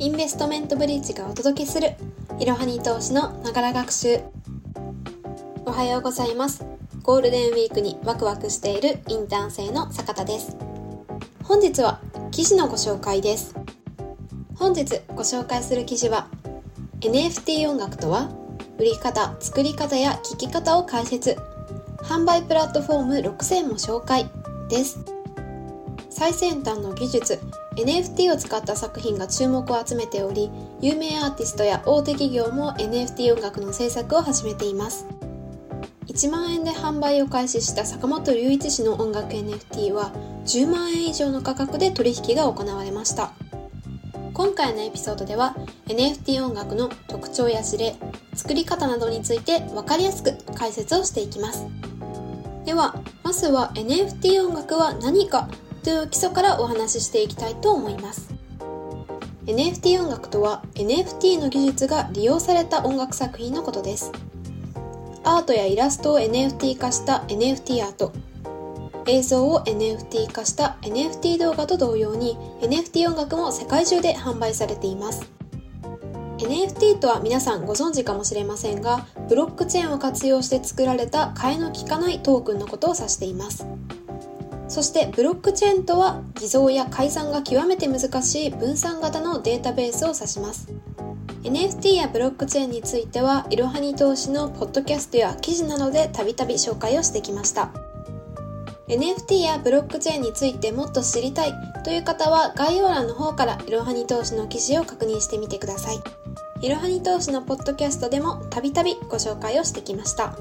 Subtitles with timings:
[0.00, 1.96] インベストメントブリッジがお届けする
[2.38, 4.20] いろはに投資のながら学習。
[5.66, 6.64] おはようございます。
[7.02, 10.56] ゴールデンウィークにワクワクしているインターン生の坂田です。
[11.42, 12.00] 本日は
[12.30, 13.56] 記事のご紹介です。
[14.54, 16.28] 本日ご紹介する記事は
[17.00, 18.30] NFT 音楽とは
[18.78, 21.36] 売り方、作り方や聴き方を解説。
[22.04, 24.30] 販売プラットフォーム6000も紹介
[24.68, 25.00] です。
[26.08, 27.40] 最先端の技術
[27.78, 30.50] NFT を使った作品が注目を集めており
[30.80, 35.06] 有名アーティストや大手企業も NFT 音楽の制作を始めています。
[36.06, 40.10] 1万円で販売を開始した坂本龍一氏の音楽 NFT は
[40.44, 43.32] 10万円以上の価格で取引が行われました。
[44.32, 45.54] 今回のエピソードでは
[45.86, 47.96] NFT 音楽の特徴や指令
[48.34, 51.66] 作り方などについて分かりやすく解説をしていきます。
[52.64, 55.48] ではまずは NFT 音楽は何か
[55.82, 58.32] という基礎からお話ししていきたいと思います。
[59.46, 64.12] NFT 音楽とは NFT の技術が利用された音楽作品のことです。
[65.24, 68.12] アートやイラストを NFT 化した NFT アート。
[69.06, 75.30] 映像を NFT 化した NFT 動画と同様に NFT 音楽も世界中で販売されています。
[76.38, 83.66] NFT とは皆さんご存知かもしれませんがブロックチェーンを活用して作られた替えの利かないトークンのことを指しています。
[84.68, 90.68] そしてブロックチェーンとは偽造や改ざんが極めて難しい分散型のデータベースを指します。
[91.42, 97.70] NFT やブロックチェーンについてはいろはに投資のポッドキャストや記事などでたびたび紹介をしてきました。
[98.88, 101.52] NFT やブロックチェーンについてもっと知りたい
[101.84, 106.00] という方は概要欄の方からいろはに投資の記事を確認してみてください。
[106.60, 110.36] いろはに投資のポッドキャストでもたびたびご紹介をしてきました。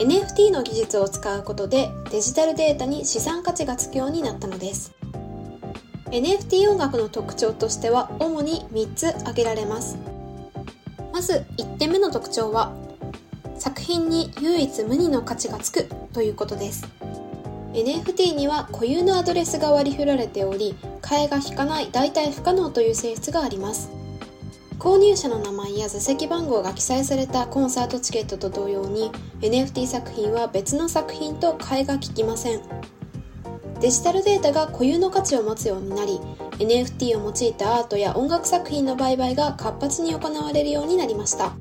[0.00, 4.94] NFT の技術を使うことでデジタルデータに資産価値がつくようになったのです。
[6.06, 9.98] NFT 音楽の特徴としては主に3つ挙げられます。
[11.12, 12.72] まず1点目の特徴は
[13.58, 15.84] 作品に唯一無二の価値がつく
[16.14, 16.88] ということです。
[17.74, 23.99] NFT には固有のアドレスが割り振られており替えが引かない代替不可能という性質があります。
[24.80, 29.10] 購入者の名前や座席番号が記載されたコンサートチケットと同様に
[29.42, 32.62] NFT 作品は別の作品と替えが利きません。
[33.78, 36.18] デジタルデータが固有の価値を持つようになり
[36.52, 41.52] NFT を用いたアートや音楽作品の売買が活発に行われるようになりました。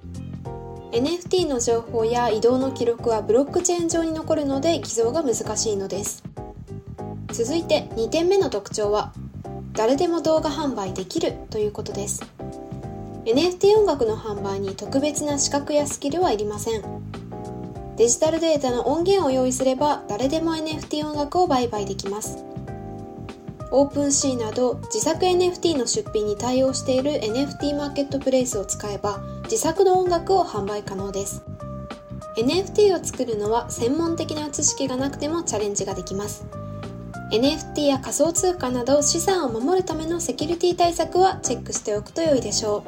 [0.94, 6.24] NFT の情報や移動の記録はブロックチェーン上に残るので偽造が難しいのです。
[7.34, 9.12] 続いて2点目の特徴は
[9.74, 12.39] 誰でも動画販売できるということです。
[13.26, 16.84] NFT 音楽の販売に特別な資格やスキルはいりません。
[17.98, 22.46] デジタルデータの音源を用意すれば誰でも NFT 音楽を売買できます。
[23.72, 31.44] オープンシーなど自作 NFT の出品に対応している NFT マーケットプレイスを使えば自作の音楽を販売可能です。
[32.38, 36.46] NFT を作るのは専門的な知識がなくてもチャレンジができます。
[37.32, 42.84] NFT や仮想通貨など資産を守るためのセキュリティ対策はチェックしておくと良いでしょ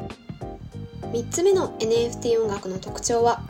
[1.03, 1.06] う。
[1.16, 3.44] 3つ目の NFT 音楽の特徴は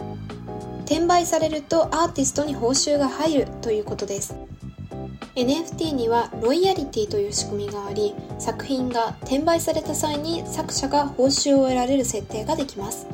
[0.85, 4.35] 転売されるとアーティストに報酬が入るということです。
[5.35, 13.07] NFT にはロイヤリティという仕組みがあり作品が転売された際に作者が報酬を得られる設定ができます。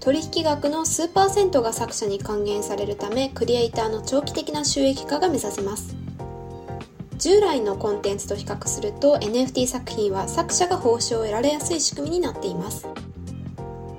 [0.00, 5.94] 取引額の数パーセントが作者に還元されるためクリエイターの長期的な収益化が目指せます。
[7.20, 12.88] 従来のコンテンツと比較すると NFT 作品は作者が報酬を得られやすい仕組みになっています。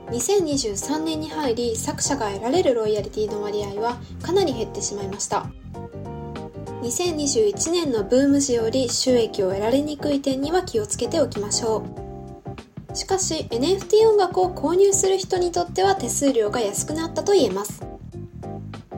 [0.08, 5.46] 2023年に入り作者が得られるロイヤリティの割合はかなり減ってしまいました。
[6.82, 11.86] 2021年のブーム時より収益を得られにくい点には気をつけておきましょ
[12.92, 12.96] う。
[12.96, 17.86] しかし NFT 音楽を購入する人にとっては手数料が安くなったと言えます。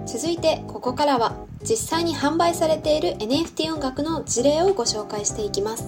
[0.05, 5.87] 続いてここからは実際に販売されている NFT 音楽の事例をご紹介していきます。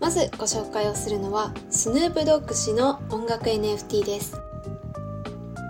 [0.00, 4.36] まずご紹介をするのはスヌープドッグ氏の音楽 NFT です。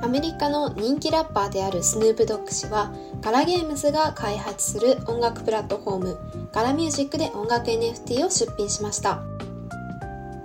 [0.02, 6.18] アメリカの人気ラッパーであるスヌープドッグ氏は Gala Games が開発する音楽プラットフォーム
[6.52, 9.22] Gala Music で音楽 NFT を出品しました。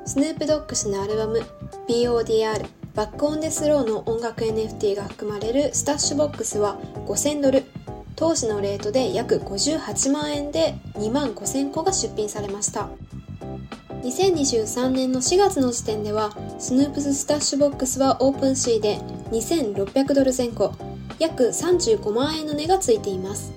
[0.05, 1.41] スヌープドッグ氏のアルバム
[1.87, 6.77] BODR Back on Death Row の音楽 NFT が含まれる Stash Box は
[7.07, 7.63] 5000ドル
[8.17, 12.89] 当時のレートで約58万円で2万5000個が出品されました。
[14.01, 18.97] 2023年の4月の時点では Snoop's Stash Box は OpenSea で
[19.31, 20.73] 2600ドル前後
[21.19, 23.53] 約35万円の値がついています。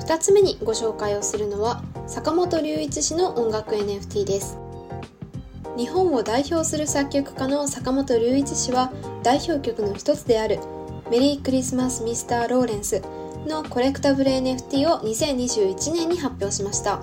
[0.00, 4.58] 2つ目にご紹介をするのは坂本龍一氏の音楽 NFT です。
[5.78, 8.92] 日本を代表する作曲家の坂本龍一氏は
[9.22, 10.58] 代表曲の一つである
[11.10, 12.24] Merry Christmas Mr.
[12.24, 13.00] Lawrence
[13.46, 17.00] の collectible NFT を2021年に発表しました。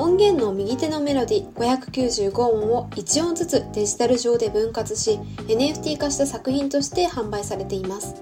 [0.00, 8.14] 音源の右手のメロディ595音を1音ずつデジタル上で分割し NFT 化した作品として販売されています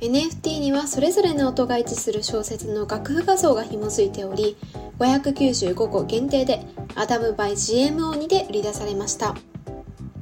[0.00, 4.58] NFT にはそれぞれの音が一致する小説の楽譜画像が紐づいており
[4.98, 6.60] 595個限定で
[6.94, 9.34] アダムバイ GMO2 で売り出されました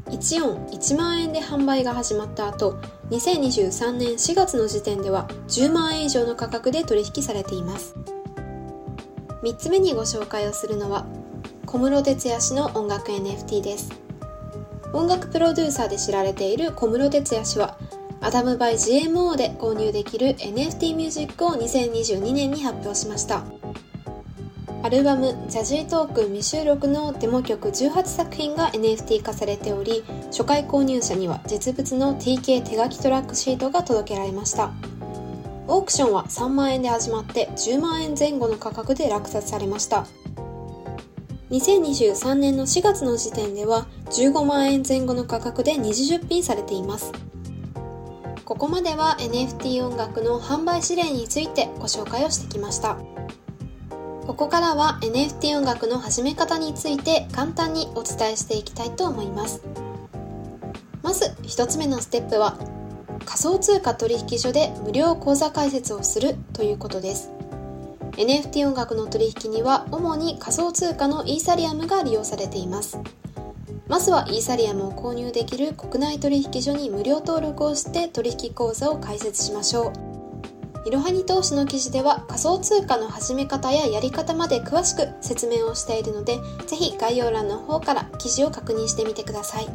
[0.07, 2.79] 1音1万円で販売が始まった後
[3.13, 7.95] 2023年4月の時点では10万円以上の価格で取引されています。
[9.43, 11.05] 3つ目にご紹介をするのは
[11.67, 13.93] 小室哲哉氏の音楽 NFT です。
[14.95, 17.77] 音楽プロデューサーで知られている小室哲哉氏は
[18.23, 23.43] アダムバイ GMO で購入できる NFT ミュージックを2022年に発表しました。
[24.85, 34.73] アルバム「ジャジートーク未収録」のデモ曲18作品が NFT 化されており初回購入者には実物の TK 手書きトラックシートが届けられました。
[35.69, 40.05] オークションは3万円で始まって10万円前後の価格で落札されました。
[41.53, 47.13] 2023年の4月の時点では15万円前後の価格で二次出品されています。
[48.45, 52.97] ここまでは NFT 音楽の販売指令についてご紹介をしてきました。
[54.27, 59.63] ここからは NFT 音楽の始め方について簡単にお伝えしていきたいと思います。
[61.03, 62.57] まず1つ目のステップは
[63.27, 67.31] 仮想通貨取引所で無料口座開設をするということです。
[68.13, 73.01] NFT 音楽の取引には主に仮想通貨のイーサリアムが利用されています。
[73.89, 80.12] まずはイーサリアムを購入できる国内取引所に無料登録をして取引口座を開設しましょう。
[80.85, 89.69] いろはに投資の記事では仮想通貨の始め方ややり方まで詳しく説明をしているのでぜひ概要欄の方から記事を確認してみてください。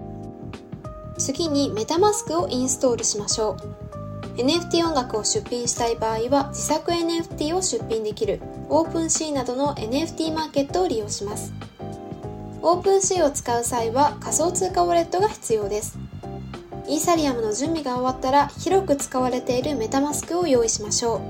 [1.18, 4.38] 次にメタマスクをインストールしましょう。
[4.38, 8.40] NFT 音楽を出品したい場合は自作 NFT を出品できる
[8.70, 11.54] OpenC などの NFT マーケットを利用します。
[12.62, 15.98] OpenC を使う際は仮想通貨ウォレットが必要です。
[16.88, 21.22] イーサリアムの準備が終わったら広く使われているメタマスクを用意しましょう。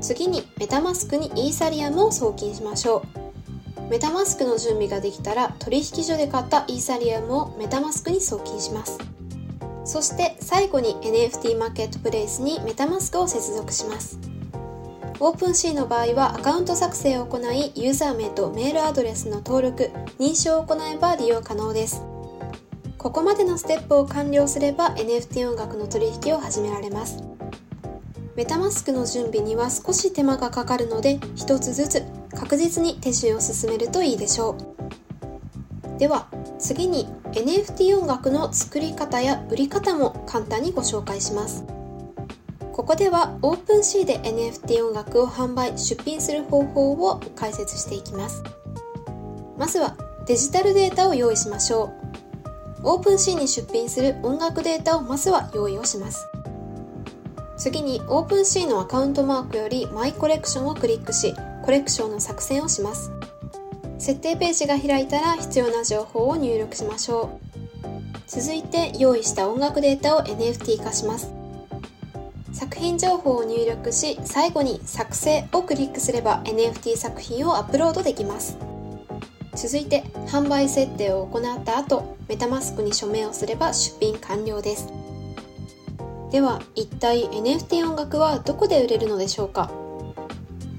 [0.00, 3.04] 次にメタマスクにイーサリアムを送金しましょ
[3.78, 3.90] う。
[3.90, 8.98] メタマスクの準備ができたら取引所で買ったイーサリアムをメタマスクに送金します。
[9.84, 14.18] そして最後に NFT マーケットプレイスにメタマスクを接続します。
[15.20, 22.02] オープン C の場合はアカウント作成を行いユーザー名とメールアドレスの登録認証を行えば利用可能です。
[23.06, 27.22] ここまでのステップを完了すれば NFT 音楽の取引を始められます。
[28.34, 32.02] メタマスクの準備には少し手間がかかるので一つずつ
[32.36, 34.56] 確実に手順を進めるといいでしょ
[35.94, 35.98] う。
[36.00, 36.26] では
[36.58, 41.62] 次に NFT 音楽の作り方や売り方も簡単にご紹介します。
[42.72, 48.42] ここでは OpenC で NFT 音楽を販売出品する方法を解説していきます。
[49.56, 52.05] まずはデジタルデータを用意しましょう。
[52.82, 56.26] OpenC に出品する音楽データをまずは用意をします。
[57.56, 61.34] 次に OpenC のアカウントマークよりマイコレクションをクリックし
[61.64, 63.10] コレクションの作成をします。
[63.98, 67.46] 設定ページが開いたら必要な情報を入力しましょう。
[68.26, 71.32] 続いて用意した音楽データを NFT 化します。
[72.52, 78.56] 作品情報を入力し最後に作成をクリックすれば NFT 作品をアップロードできます。
[79.56, 84.88] 続いて販売設定を行った後メタマスクに署名をすれば出品完了です。
[86.30, 89.70] では一体 NFT 音楽はどこで売れるのでしょうか？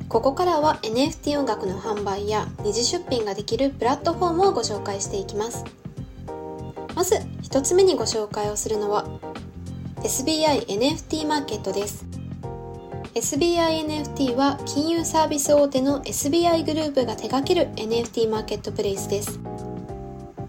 [0.10, 5.66] ここからは NFT 音楽の販売や二次出品ができるプラットフォームをご紹介していきます。
[6.96, 9.06] まず1つ目にご紹介をするのは
[10.02, 12.06] SBI NFT マーケットです。
[13.16, 19.40] SBI NFT は金融サービス大手の SBI グループが手掛ける NFT マーケットプレイスです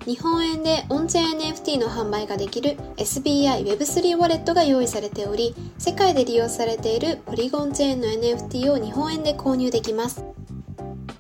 [0.09, 10.25] 日本円でオンチェーン NFT の販売ができる SBI Web3 ウォレットが用意されており、世界で利用されているポリゴンチェーンの NFT を日本円で購入できます。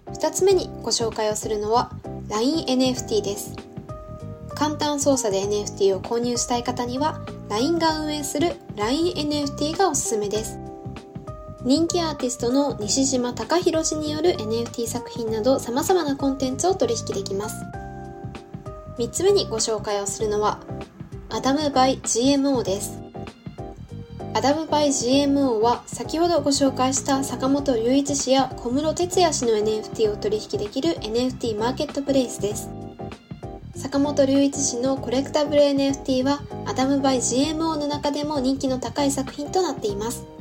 [0.07, 1.92] 2つ目にご紹介をするのは
[2.28, 3.57] LINENFT です。
[4.54, 10.67] 簡単操作で NFT を購入したい方には LINE が運営する LINENFT がおすすめです。
[11.68, 17.62] 人気アーティストの西島隆弘氏による NFT 作品など様々なコンテンツを取引できます。
[18.96, 20.60] 3つ目にご紹介をするのは
[21.28, 22.98] アダムバイ GMO です
[24.32, 32.70] アダムバイ GMO は先ほどご紹介した坂本龍一氏や小室哲哉氏の NFT を取引できる NFT マーケットプレイスです。
[33.76, 40.38] 坂本龍一氏の collectible NFT はアダムバイ GMO の中でも人気の高い作品となっています。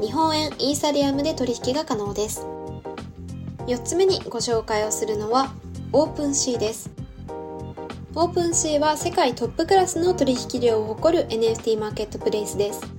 [0.00, 2.46] 日本円イーサリアムで取引が可能です。
[3.66, 5.52] 4つ目にご紹介をするのは
[5.92, 6.90] OpenSea です。
[8.14, 12.96] OpenSea は世界トップクラスの取引量を誇る NFT マーケットプレイスです。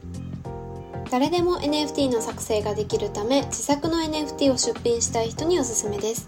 [1.09, 6.27] 誰でも NFT の作成ができるため自作の NFT を出品したい人におすすめです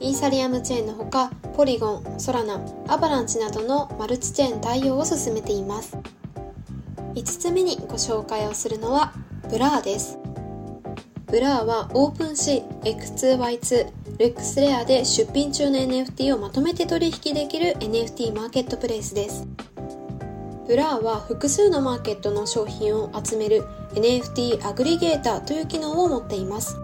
[0.00, 5.98] イーサリアムチェーンのほか Polygon、Solana、Avalanche などのマルチチェーン対応を進めています
[7.14, 9.12] 5つ目にご紹介をするのは
[9.48, 10.18] Blur です
[11.26, 19.46] Blur は OpenSea、X2Y2、 LooksRare で出品中の NFT をまとめて取引できる NFT マーケットプレイスです
[20.68, 23.64] Blur は複数のマーケットの商品を集める
[23.94, 26.76] NFT aggregator という機能を持っています。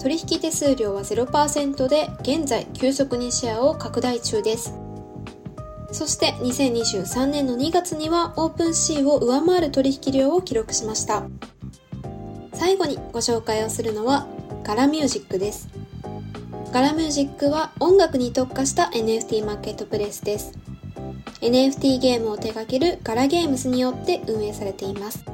[0.00, 4.81] 取引手数料は0%で現在急速にシェアを拡大中です。
[5.92, 11.24] そして2023年の2月には OpenSea を上回る取引量を記録しました。
[12.54, 14.26] 最後にご紹介をするのは
[14.64, 15.68] ガラミュージックです。
[16.72, 20.52] ガラミュージックは音楽に特化した NFT マーケットプレイスです。
[21.42, 25.24] NFT ゲームを手掛けるガラゲームズによって運営されています。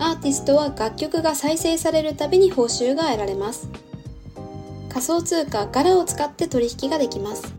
[0.00, 3.68] アーティストは楽曲が再生されるたびに報酬が得られます。
[4.88, 7.57] 仮想通貨ガラを使って取引ができます。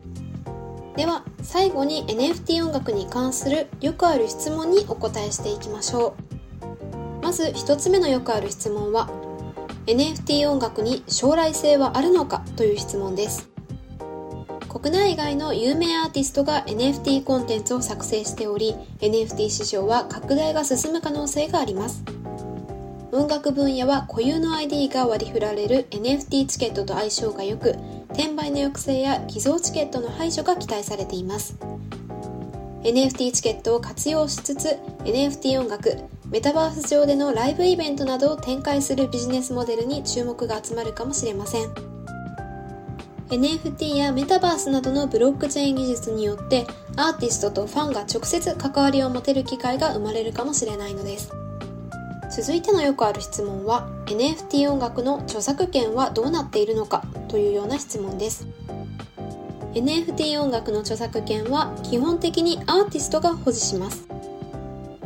[0.99, 6.13] では、最後に NFT 音楽に関するよくある質問にお答えしていきましょ
[7.21, 7.23] う。
[7.23, 9.09] まず1つ目のよくある質問は、
[9.85, 13.49] NFT 音楽に将来性はあるのかという質問です。
[14.67, 22.03] 国内外の有名アーティストが NFT コンテンツを作成しており NFT 市場は拡大が進む可能性があります
[23.11, 27.75] 音楽分野は固有の ID が割り振られる NFT チケットと相性が良く
[28.11, 31.57] 転売の抑制や偽造チケットの排除が期待されています
[32.83, 35.97] NFT チケットを活用しつつ NFT 音楽
[36.29, 41.99] メタバース上でのライブイベントなどを展開するビジネスモデルに注目が集まるかもしれません。
[43.29, 51.31] NFT やメタバースなどのブロックチェーン技術によってアーティストとファンが直接関わりを持てる機会が生まれるかもしれないのです
[52.41, 58.47] 続いてのよくある質問は NFT 音楽の著作権はどうなっているのかというような質問です。
[59.73, 64.07] NFT 音楽の著作権は基本的にアーティストが保持します。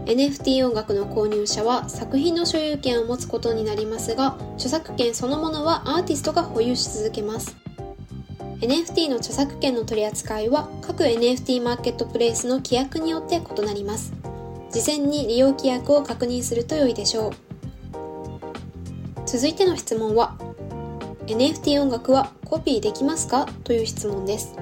[0.05, 7.57] NFT 音楽の購入者は作品の所有権を持つことになりますが著作権そのものはアーティストが保有し続けます。
[8.59, 14.22] NFT の著作権の取り扱いは各 NFT マーケットプレイスの規約によって異なります。
[14.73, 17.31] 事前に利用規約を確認すると良いでしょう。
[19.27, 20.35] 続いての質問は
[21.27, 23.45] NFT 音楽はコピーできますか？
[23.63, 24.55] という質問です。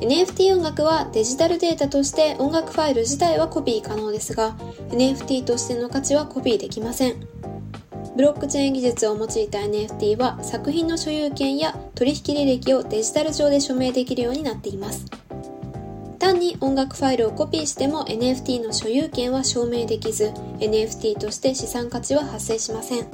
[0.00, 4.56] NFT 音楽はデジタルデータとして音楽ファイル自体はコピー可能ですが
[4.90, 7.26] NFT としての価値はコピーできません。
[8.14, 15.06] ブロックチェーン技術を用いた NFT は作品の所有権や取引履歴をデジタル上で署名できるようになっています。
[16.18, 23.06] 単に音楽ファイルをコピーしても NFT の所有権は証明できず NFT として資産価値は発生しません。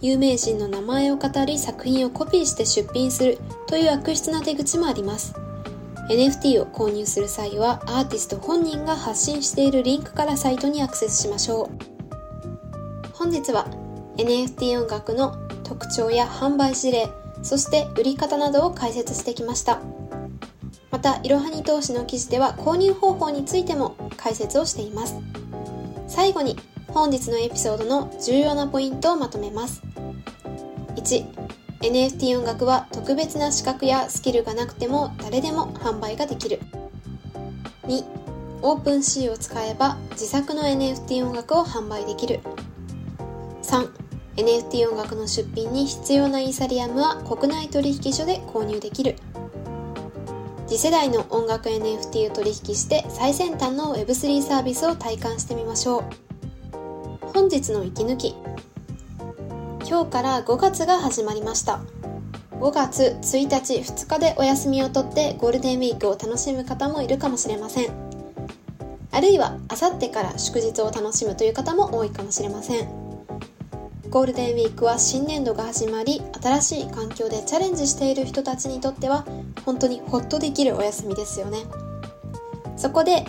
[0.00, 5.34] 有名人の名前を語り作品をコピーして出品するという悪質な手口もあります。
[6.10, 13.14] NFT を購入する際はアーティスト本人が発信しているリンクからサイトにアクセスしましょう。
[13.14, 13.66] 本日は
[14.18, 17.08] NFT 音楽の特徴や販売事例、
[17.42, 19.80] そして売り方などを解説してきました。
[20.94, 25.16] また、いろはに投資の記事では購入方法についても解説をしています。
[26.06, 29.82] 最後に本日のエピソードの重要なポイントをまとめます。
[30.94, 31.26] 1、
[31.80, 36.60] NFT 音楽は特別な資格やスキルがなくても誰でも販売ができる。
[37.88, 38.04] 2、
[38.62, 42.38] オープン C を使えば自作の NFT 音楽を販売できる。
[43.64, 43.90] 3、
[44.36, 49.16] NFT 音楽の出品に必要なイーサリアムは国内取引所で購入できる
[50.66, 56.04] 次世代の音楽 NFT を取引して最先端の Web3 サービスを体感してみましょう。
[57.34, 58.34] 本日の息抜き。
[59.86, 61.80] 今日から5月が始まりました。
[62.52, 67.90] 5月1日2日でお休みを取ってゴールデンウィークを楽しむ方もいるかもしれません。
[69.10, 72.88] あるいはあさってから祝日を楽しむという方も多いかもしれません。
[74.08, 79.26] ゴールデンウィークは新年度が始まり新しい環境でチャレンジしている人たちにとっては
[79.64, 81.64] 本当にホッとできるお休みですよね。
[82.76, 83.24] そこで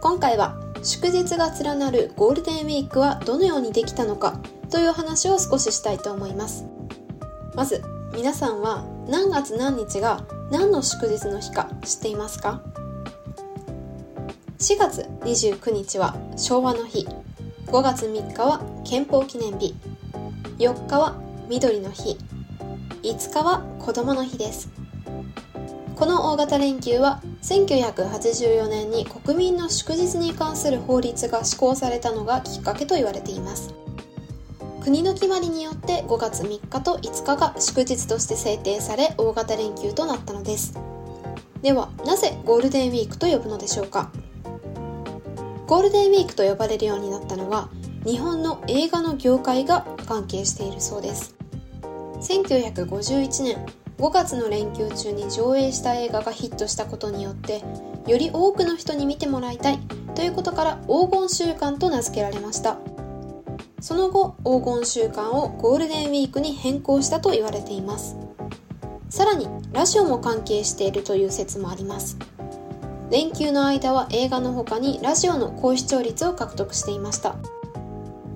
[0.00, 6.64] 今回は祝日が連なるゴールデンウィークはどのようにできたのかという話を少ししたいと思います。
[7.54, 7.82] まず
[8.14, 12.62] 皆さんは何月何日が何の祝日の日か知っていますか
[14.58, 17.06] ？4月29日は昭和の日。
[17.66, 19.74] 5月3日は憲法記念日。
[20.58, 22.18] 4日は緑の日。
[23.02, 24.68] 5日は子供の日です。
[26.00, 33.74] この大型連休は1984年に国民の祝日に関する法律が施行されたのがきっかけと言われています。
[34.82, 40.72] 国の決まりによって5月3日と5日が祝日として制定され大型連休となったのです。
[41.60, 44.10] ではなぜゴールデンウィークと呼ぶのでしょうか。
[45.66, 47.68] ゴールデンウィークと呼ばれるようになったのは
[48.06, 51.34] 日本の映画の業界が関係しているそうです。
[52.22, 53.66] 1951年
[54.00, 57.62] 5月の連休中に上映した映画がヒットしたことによって
[58.06, 59.78] より多くの人に見てもらいたい
[60.14, 62.78] ということから黄金週間と名付けられました。
[63.78, 68.16] その後黄金週間をゴールデンウィークに変更したと言われています。
[69.10, 72.16] さらにラジオも関係しているという説もあります。
[73.10, 77.36] 連休の間は映画の他にラジオの高視聴率を獲得していました。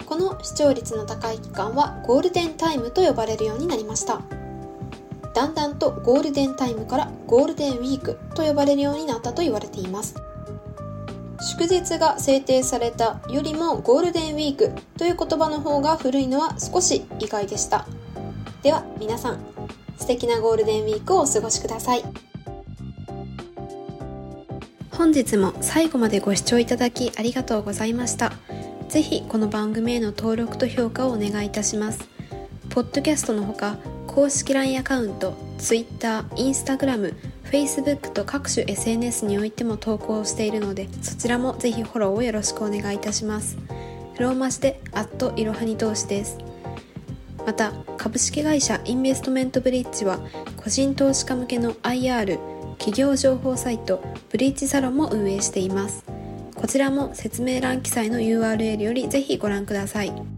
[0.05, 4.21] この視聴率の高い期間はゴールデンタイムと呼ばれるようになりました。
[5.35, 10.15] だんだんとゴールデンタイムからゴールデンウィークと呼ばれるようになったと言われています。
[11.41, 17.87] 祝日が制定されたよりもゴールデンウィークという言葉の方が古いのは少し意外でした。
[18.63, 19.45] では皆さん
[19.99, 22.05] 素敵なゴールデンウィークをお過ごしください。
[24.91, 28.33] 本日も最後までご視聴いただきありがとうございました。
[28.89, 32.14] ぜひこの番組への登録と評価をお願いいたします。
[32.75, 33.77] ポッドキャストのほか
[34.09, 37.15] 公式 LINE アカウント Twitter、Instagram、
[37.45, 43.57] Facebook と各種 SNS においても投稿しているのでそちらもぜひフォローをよろしくお願いいたします。
[44.19, 46.37] ローマ字でアットいろはに投資です。
[47.47, 50.19] また株式会社インベストメントブリッジは
[50.57, 52.41] 個人投資家向けの IR
[52.79, 56.05] 企業情報サイトブリッジサロンも運営しています。
[56.57, 60.34] こちらも説明欄記載の URL よりぜひご覧ください。